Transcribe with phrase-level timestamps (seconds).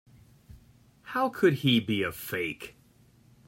[1.03, 2.75] How could he be a fake?